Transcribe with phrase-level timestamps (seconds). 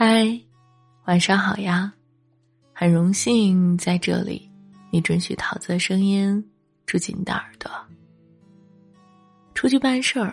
[0.00, 0.40] 嗨，
[1.06, 1.92] 晚上好呀！
[2.72, 4.48] 很荣幸在这里，
[4.92, 6.48] 你准许桃子的声音
[6.86, 7.68] 住进你的耳朵。
[9.56, 10.32] 出去办事儿，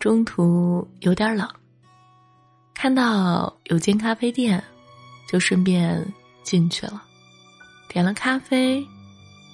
[0.00, 1.48] 中途有点冷，
[2.74, 4.60] 看到有间咖啡店，
[5.28, 6.04] 就顺便
[6.42, 7.00] 进去了，
[7.88, 8.84] 点了咖啡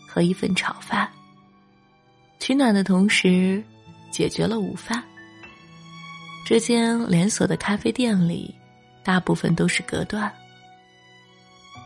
[0.09, 1.07] 和一份炒饭。
[2.39, 3.63] 取暖的同时，
[4.11, 5.05] 解决了午饭。
[6.47, 8.55] 这间连锁的咖啡店里。
[9.05, 10.33] 大部分都是隔断。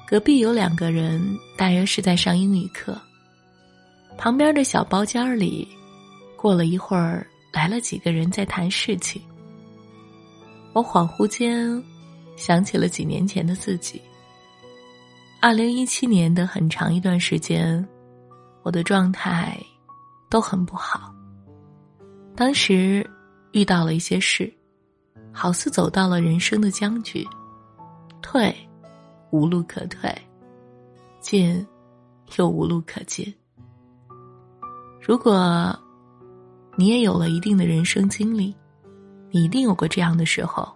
[0.07, 1.21] 隔壁有两个人，
[1.57, 2.97] 大约是在上英语课。
[4.17, 5.67] 旁边的小包间里，
[6.37, 9.21] 过了一会儿，来了几个人在谈事情。
[10.73, 11.83] 我恍惚间
[12.37, 14.01] 想起了几年前的自己。
[15.41, 17.87] 二零一七年的很长一段时间，
[18.63, 19.59] 我的状态
[20.31, 21.13] 都很不好。
[22.35, 23.09] 当时
[23.53, 24.53] 遇到了一些事。
[25.37, 27.29] 好似走到了人生的僵局，
[28.23, 28.57] 退，
[29.31, 30.11] 无路可退；
[31.21, 31.65] 进，
[32.39, 33.33] 又无路可进。
[34.99, 35.79] 如果
[36.75, 38.57] 你也有了一定的人生经历，
[39.31, 40.67] 你一定有过这样的时候，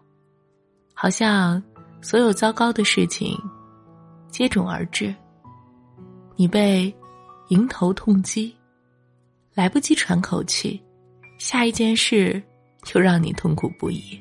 [0.92, 1.60] 好像
[2.02, 3.34] 所有糟糕的事情
[4.28, 5.14] 接踵而至，
[6.36, 6.94] 你被
[7.48, 8.54] 迎头痛击，
[9.54, 10.78] 来不及喘口气，
[11.38, 12.40] 下一件事
[12.84, 14.20] 就让你痛苦不已。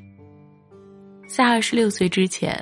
[1.30, 2.60] 在二十六岁之前，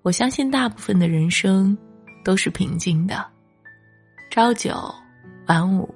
[0.00, 1.76] 我相信大部分的人生
[2.24, 3.22] 都是平静的。
[4.30, 4.72] 朝九
[5.46, 5.94] 晚五，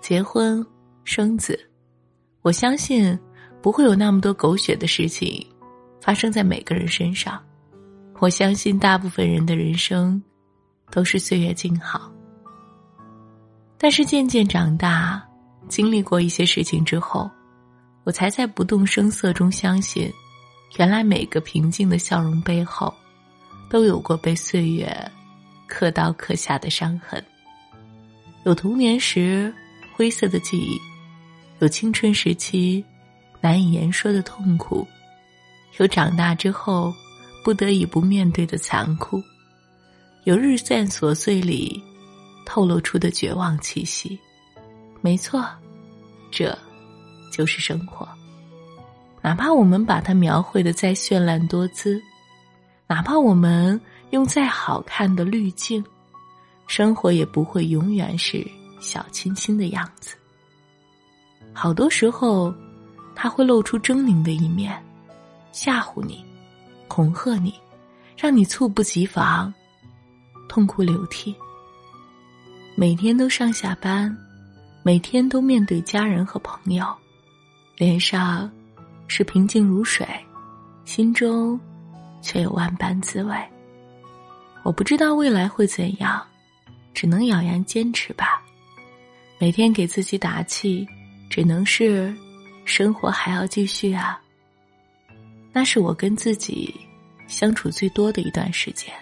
[0.00, 0.66] 结婚
[1.04, 1.56] 生子，
[2.42, 3.16] 我相信
[3.62, 5.46] 不会有那么多狗血的事情
[6.00, 7.40] 发生在每个人身上。
[8.18, 10.20] 我相信大部分人的人生
[10.90, 12.10] 都是岁月静好。
[13.78, 15.24] 但是渐渐长大，
[15.68, 17.30] 经历过一些事情之后，
[18.02, 20.12] 我才在不动声色中相信。
[20.76, 22.92] 原来每个平静的笑容背后，
[23.70, 24.94] 都有过被岁月
[25.66, 27.22] 刻刀刻下的伤痕。
[28.44, 29.52] 有童年时
[29.94, 30.78] 灰色的记忆，
[31.60, 32.84] 有青春时期
[33.40, 34.86] 难以言说的痛苦，
[35.78, 36.94] 有长大之后
[37.42, 39.22] 不得已不面对的残酷，
[40.24, 41.82] 有日渐琐碎里
[42.44, 44.18] 透露出的绝望气息。
[45.00, 45.44] 没错，
[46.30, 46.56] 这
[47.32, 48.06] 就是生活。
[49.26, 52.00] 哪怕我们把它描绘的再绚烂多姿，
[52.86, 55.84] 哪怕我们用再好看的滤镜，
[56.68, 58.46] 生活也不会永远是
[58.78, 60.14] 小清新的样子。
[61.52, 62.54] 好多时候，
[63.16, 64.80] 他会露出狰狞的一面，
[65.50, 66.24] 吓唬你，
[66.86, 67.52] 恐吓你，
[68.16, 69.52] 让你猝不及防，
[70.48, 71.34] 痛哭流涕。
[72.76, 74.16] 每天都上下班，
[74.84, 76.86] 每天都面对家人和朋友，
[77.76, 78.48] 脸上。
[79.08, 80.06] 是平静如水，
[80.84, 81.58] 心中
[82.20, 83.34] 却有万般滋味。
[84.62, 86.20] 我不知道未来会怎样，
[86.92, 88.42] 只能咬牙坚持吧。
[89.38, 90.86] 每天给自己打气，
[91.30, 92.14] 只能是
[92.64, 94.20] 生活还要继续啊。
[95.52, 96.74] 那是我跟自己
[97.26, 98.92] 相处最多的一段时间。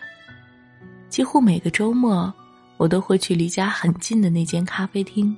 [1.09, 2.32] 几乎每个周末，
[2.76, 5.34] 我都会去离家很近的那间咖啡厅，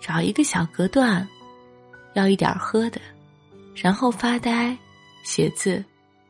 [0.00, 1.26] 找一个小隔断，
[2.14, 3.00] 要一点喝的。
[3.74, 4.76] 然后发呆、
[5.22, 5.82] 写字，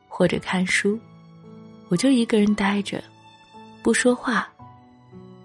[0.07, 0.97] 或者看书，
[1.89, 3.03] 我就一个人呆着，
[3.83, 4.47] 不说话。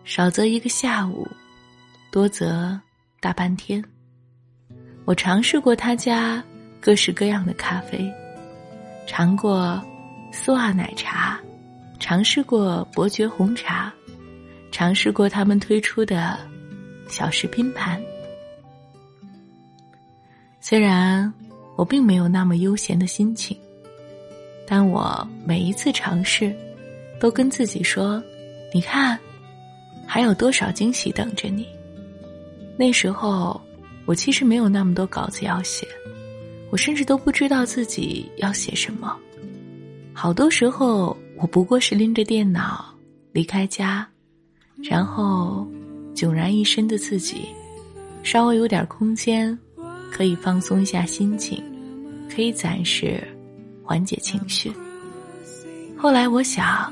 [0.05, 1.27] 少则一个下午，
[2.13, 2.79] 多则
[3.19, 3.83] 大半天。
[5.05, 6.43] 我尝试过他家
[6.81, 8.09] 各式各样的咖啡，
[9.07, 9.83] 尝过
[10.33, 11.41] 丝袜奶茶，
[11.99, 13.93] 尝试过伯爵红茶，
[14.71, 16.39] 尝试过他们推出的
[17.09, 18.01] 小食拼盘。
[20.61, 21.33] 虽然。
[21.77, 23.57] 我并没有那么悠闲的心情，
[24.67, 26.55] 但我每一次尝试，
[27.21, 28.23] 都跟自己说
[28.75, 29.19] ：“你看，
[30.07, 31.67] 还有多少惊喜等着你。”
[32.79, 33.61] 那时候，
[34.07, 35.87] 我其实没有那么多稿子要写，
[36.71, 39.17] 我甚至都不知道自己要写什么。
[40.13, 42.87] 好多时候，我不过是拎着电脑
[43.33, 44.09] 离开家，
[44.83, 45.67] 然后
[46.15, 47.49] 迥然一身的自己，
[48.23, 49.59] 稍微有点空间。
[50.17, 51.63] 可以放松一下心情，
[52.35, 53.23] 可以暂时
[53.83, 54.73] 缓解情绪。
[55.95, 56.91] 后来我想，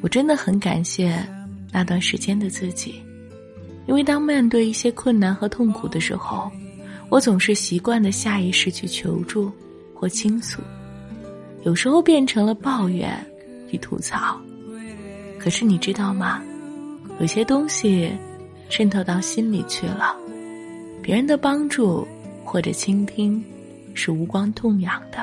[0.00, 1.24] 我真的很感谢
[1.70, 2.96] 那段时间的自己，
[3.86, 6.50] 因为当面对一些困难和痛苦的时候，
[7.10, 9.52] 我总是习惯的下意识去求助
[9.94, 10.60] 或倾诉，
[11.62, 13.24] 有时候变成了抱怨
[13.70, 14.36] 与吐槽。
[15.38, 16.42] 可是你知道吗？
[17.20, 18.10] 有些东西
[18.68, 20.16] 渗透到心里去了，
[21.00, 22.04] 别人的帮助。
[22.44, 23.42] 或者倾听，
[23.94, 25.18] 是无关痛痒的。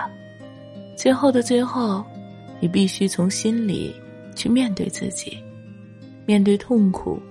[0.97, 2.03] 最后的最后，
[2.59, 3.95] 你必须从心里
[4.35, 5.37] 去面对自己，
[6.25, 7.21] 面对痛苦，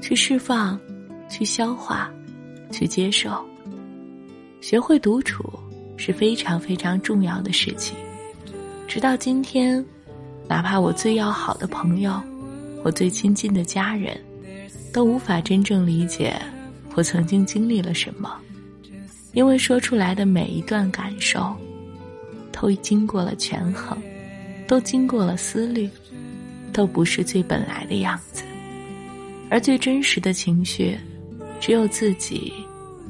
[0.00, 0.78] 去释放，
[1.28, 2.10] 去消化，
[2.70, 3.44] 去接受。
[4.60, 5.44] 学会独处
[5.96, 7.96] 是非常非常重要的事情。
[8.88, 9.84] 直到今天，
[10.48, 12.20] 哪怕我最要好的朋友，
[12.82, 14.18] 我最亲近的家人，
[14.92, 16.34] 都无法真正理解
[16.94, 18.36] 我曾经经历了什么，
[19.36, 21.54] 因为说出来的每一段感受，
[22.50, 23.96] 都经过了权衡。
[24.66, 25.88] 都经过了思虑，
[26.72, 28.42] 都不是最本来的样子，
[29.48, 30.98] 而最真实的情绪，
[31.60, 32.52] 只有自己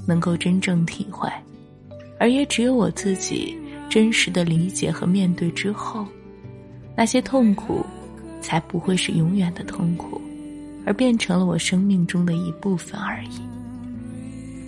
[0.07, 1.31] 能够真正体会，
[2.19, 3.57] 而也只有我自己
[3.89, 6.07] 真实的理解和面对之后，
[6.95, 7.83] 那些痛苦，
[8.43, 10.21] 才不会是永远的痛苦，
[10.85, 13.41] 而变成了我生命中的一部分而已。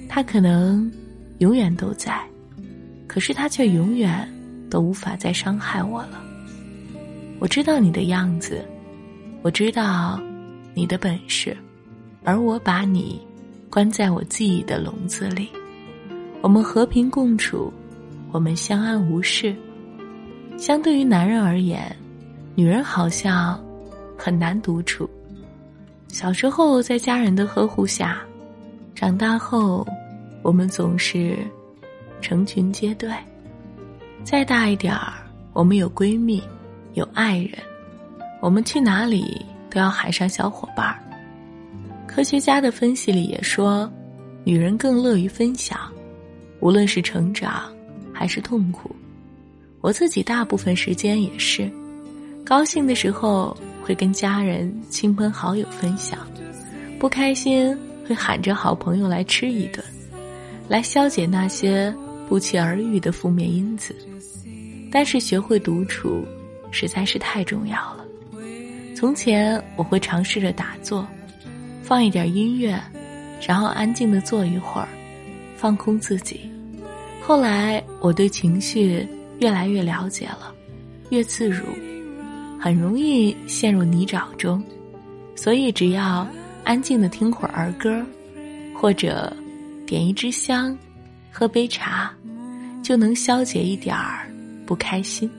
[0.08, 0.90] 它可能
[1.38, 2.20] 永远都在，
[3.06, 4.28] 可是他却永远
[4.68, 6.22] 都无法再伤害我了。
[7.38, 8.64] 我知道你的样子，
[9.42, 10.20] 我知道
[10.74, 11.56] 你的本事，
[12.24, 13.20] 而我把你
[13.70, 15.48] 关在我记忆的笼子里。
[16.40, 17.72] 我们和平共处，
[18.32, 19.54] 我们相安无事。
[20.56, 21.94] 相对于男人而言，
[22.56, 23.62] 女人好像
[24.16, 25.08] 很难独处。
[26.08, 28.20] 小时候在家人的呵护下，
[28.94, 29.86] 长大后
[30.42, 31.36] 我们总是
[32.20, 33.10] 成群结队。
[34.24, 35.14] 再大一点儿，
[35.52, 36.42] 我们有闺蜜。
[36.94, 37.52] 有爱人，
[38.40, 40.98] 我们去哪里都要喊上小伙伴儿。
[42.08, 43.88] 科学家的分析里也说，
[44.42, 45.78] 女人更乐于分享，
[46.58, 47.72] 无论是成长
[48.12, 48.90] 还是痛苦。
[49.80, 51.70] 我自己大部分时间也是，
[52.44, 56.18] 高兴的时候会跟家人、亲朋好友分享，
[56.98, 59.84] 不开心会喊着好朋友来吃一顿，
[60.68, 61.92] 来消解那些
[62.28, 63.96] 不期而遇的负面因子。
[64.92, 66.24] 但是学会独处。
[66.70, 68.04] 实在是太重要了。
[68.94, 71.08] 从前我会尝试着打坐，
[71.82, 72.78] 放一点音乐，
[73.40, 74.88] 然后安静的坐一会儿，
[75.56, 76.40] 放空自己。
[77.22, 80.54] 后来我对情绪越来越了解了，
[81.08, 81.64] 越自如，
[82.60, 84.62] 很容易陷入泥沼中。
[85.34, 86.28] 所以只要
[86.64, 88.04] 安静的听会儿儿歌，
[88.74, 89.34] 或者
[89.88, 90.76] 点一支香，
[91.32, 92.12] 喝杯茶，
[92.82, 94.30] 就能消解一点儿
[94.66, 95.30] 不开心。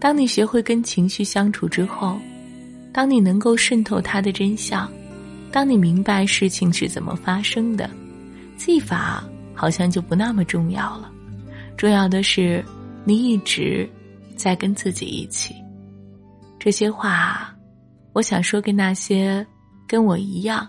[0.00, 2.18] 当你学会跟情绪相处之后，
[2.92, 4.90] 当你能够渗透它的真相，
[5.52, 7.88] 当你明白事情是怎么发生的，
[8.56, 9.22] 技法
[9.54, 11.08] 好像就不那么重要了。
[11.76, 12.64] 重要的是，
[13.04, 13.88] 你一直
[14.34, 15.54] 在跟自己一起。
[16.58, 17.54] 这些话，
[18.12, 19.46] 我想说给那些
[19.86, 20.68] 跟我一样，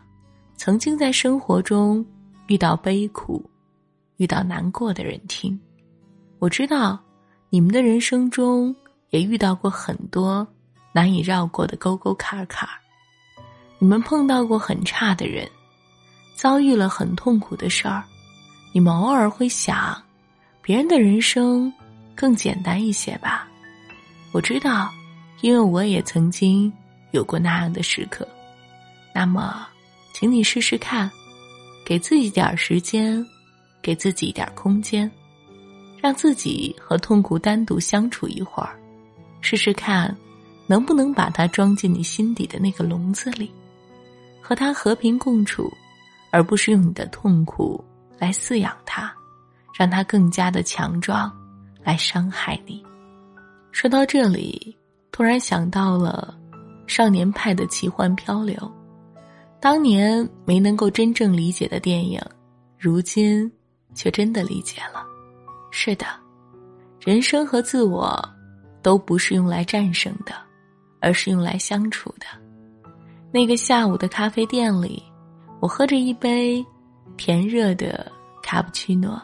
[0.58, 2.06] 曾经在生活中
[2.51, 3.50] 遇到悲苦、
[4.18, 5.57] 遇到难过的人听。
[6.38, 7.00] 我知道，
[7.50, 8.75] 你们的人生中。
[9.12, 10.48] 也遇到过很多
[10.94, 12.65] 难以绕过的沟沟坎坎
[13.77, 15.45] 你们碰到过很差的人，
[16.33, 18.01] 遭遇了很痛苦的事儿，
[18.71, 20.01] 你们偶尔会想，
[20.62, 21.69] 别人的人生
[22.15, 23.45] 更简单一些吧？
[24.31, 24.89] 我知道，
[25.42, 26.71] 因为我也曾经
[27.12, 28.25] 有过那样的时刻。
[29.13, 29.68] 那么，
[30.13, 31.12] 请你试试看，
[31.91, 33.21] 给自己点时间，
[33.81, 35.11] 给自己一点空间，
[36.01, 38.79] 让自己和痛苦单独相处一会儿。
[39.41, 40.15] 试试看，
[40.67, 43.51] 能不能把它装进你心底的那个笼子里，
[44.39, 45.69] 和它和平共处，
[46.29, 47.83] 而不是用你的痛苦
[48.17, 49.13] 来饲养它，
[49.77, 51.29] 让它更加的强壮，
[51.83, 52.81] 来伤害你。
[53.74, 54.74] 说到这里，
[55.12, 56.33] 突然想到了
[56.88, 58.71] 少年派的奇幻漂流，
[59.62, 62.20] 当年没能够真正理解的电影，
[62.77, 63.50] 如今
[63.94, 65.06] 却真的理解了。
[65.72, 66.06] 是的，
[67.00, 68.20] 人生和自我。
[68.84, 70.34] 都不是用来战胜的，
[71.00, 72.25] 而是用来相处的。
[73.32, 75.03] 那个下午的咖啡店里，
[75.60, 76.65] 我喝着一杯
[77.15, 79.22] 甜热的卡布奇诺，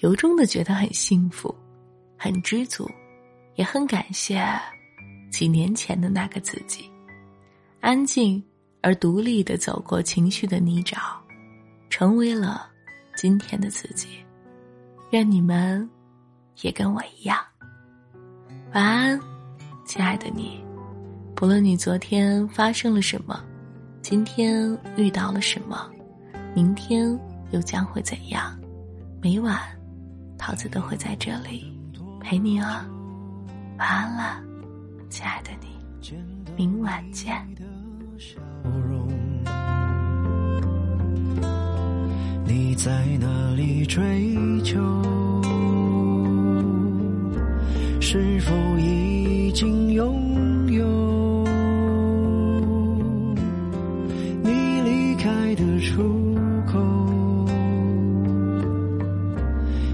[0.00, 1.54] 由衷的觉得很幸福，
[2.18, 2.86] 很知足，
[3.54, 4.46] 也很感谢
[5.32, 6.84] 几年前的那个自己，
[7.80, 8.44] 安静
[8.84, 10.98] 而独立的走过情绪的泥沼，
[11.88, 12.68] 成为了
[13.16, 14.08] 今天的自己。
[15.10, 15.88] 愿你们
[16.60, 17.38] 也跟我一样。
[18.74, 19.18] 晚安，
[19.86, 20.62] 亲爱的你。
[21.34, 23.42] 不论你昨天发生了什么，
[24.02, 25.90] 今天遇到了什么，
[26.54, 27.18] 明天
[27.52, 28.54] 又将会怎样？
[29.22, 29.58] 每晚，
[30.36, 31.74] 桃子都会在这里
[32.20, 32.66] 陪你哦。
[33.78, 34.44] 晚安了，
[35.08, 36.14] 亲爱的你。
[36.54, 37.34] 明晚见。
[38.18, 38.40] 笑
[38.88, 39.08] 容
[42.46, 44.00] 你在哪里追
[44.62, 44.78] 求？
[48.00, 51.44] 是否已经拥有
[54.42, 56.78] 你离开的出口，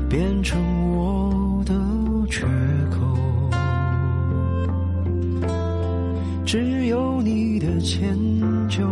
[0.09, 0.61] 变成
[0.93, 1.75] 我的
[2.29, 2.47] 缺
[6.53, 8.19] 只有你的迁
[8.69, 8.85] 就，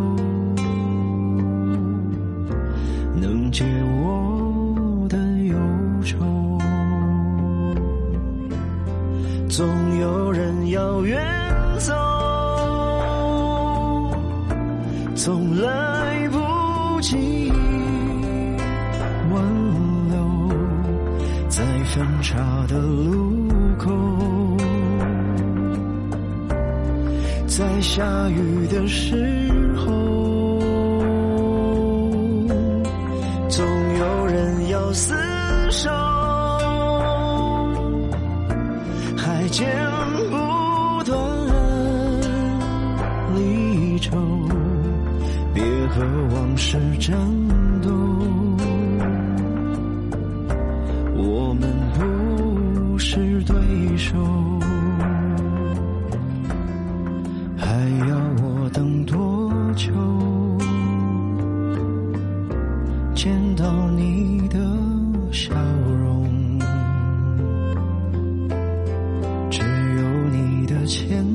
[3.16, 3.64] 能解
[4.00, 5.56] 我的忧
[6.04, 6.16] 愁。
[9.48, 9.66] 总
[9.98, 11.20] 有人要远
[11.80, 11.92] 走，
[15.16, 16.38] 总来不
[17.00, 17.50] 及
[19.32, 19.42] 挽
[20.10, 20.16] 留，
[21.48, 22.38] 在分岔
[22.68, 23.90] 的路口，
[27.58, 30.60] 在下雨的时候，
[33.48, 33.66] 总
[33.98, 35.12] 有人要厮
[35.68, 35.90] 守。
[39.16, 39.66] 还剪
[40.30, 41.18] 不断
[43.34, 44.16] 离愁，
[45.52, 46.04] 别和
[46.36, 47.18] 往事战
[47.82, 48.47] 斗。
[70.88, 71.27] 前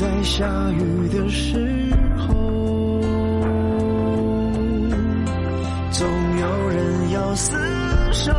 [0.00, 2.32] 在下雨的时候，
[5.90, 7.52] 总有人要厮
[8.10, 8.32] 守。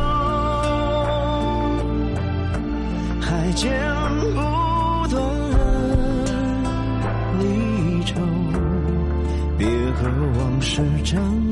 [3.20, 3.70] 还剪
[4.34, 4.40] 不
[5.08, 5.22] 断
[7.38, 8.20] 离愁，
[9.56, 11.51] 别和往事争